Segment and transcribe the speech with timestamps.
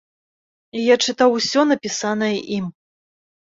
[0.83, 2.65] Я чытаў усё напісанае ім.